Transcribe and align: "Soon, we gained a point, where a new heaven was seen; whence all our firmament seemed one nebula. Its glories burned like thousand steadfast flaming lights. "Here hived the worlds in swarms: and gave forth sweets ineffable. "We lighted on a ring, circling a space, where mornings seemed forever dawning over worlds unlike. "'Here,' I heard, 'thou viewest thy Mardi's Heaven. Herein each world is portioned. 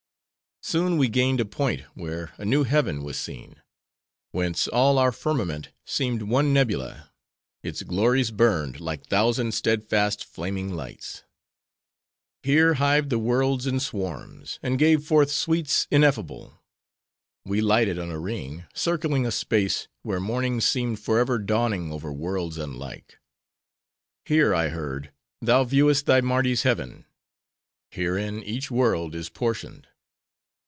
"Soon, 0.63 0.99
we 0.99 1.09
gained 1.09 1.39
a 1.41 1.45
point, 1.45 1.81
where 1.95 2.33
a 2.37 2.45
new 2.45 2.63
heaven 2.63 3.03
was 3.03 3.17
seen; 3.17 3.63
whence 4.31 4.67
all 4.67 4.99
our 4.99 5.11
firmament 5.11 5.69
seemed 5.87 6.21
one 6.21 6.53
nebula. 6.53 7.09
Its 7.63 7.81
glories 7.81 8.29
burned 8.29 8.79
like 8.79 9.07
thousand 9.07 9.53
steadfast 9.55 10.23
flaming 10.23 10.71
lights. 10.71 11.23
"Here 12.43 12.75
hived 12.75 13.09
the 13.09 13.17
worlds 13.17 13.65
in 13.65 13.79
swarms: 13.79 14.59
and 14.61 14.77
gave 14.77 15.03
forth 15.03 15.31
sweets 15.31 15.87
ineffable. 15.89 16.61
"We 17.43 17.59
lighted 17.59 17.97
on 17.97 18.11
a 18.11 18.19
ring, 18.19 18.65
circling 18.75 19.25
a 19.25 19.31
space, 19.31 19.87
where 20.03 20.19
mornings 20.19 20.67
seemed 20.67 20.99
forever 20.99 21.39
dawning 21.39 21.91
over 21.91 22.13
worlds 22.13 22.59
unlike. 22.59 23.17
"'Here,' 24.25 24.53
I 24.53 24.69
heard, 24.69 25.11
'thou 25.41 25.63
viewest 25.63 26.05
thy 26.05 26.21
Mardi's 26.21 26.61
Heaven. 26.61 27.05
Herein 27.89 28.43
each 28.43 28.69
world 28.69 29.15
is 29.15 29.27
portioned. 29.27 29.87